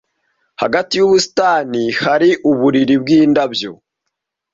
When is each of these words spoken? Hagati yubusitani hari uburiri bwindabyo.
Hagati 0.61 0.93
yubusitani 0.95 1.83
hari 2.03 2.29
uburiri 2.51 2.95
bwindabyo. 3.03 3.71